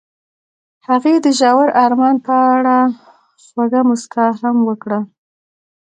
[0.87, 2.77] هغې د ژور آرمان په اړه
[3.45, 4.99] خوږه موسکا هم وکړه.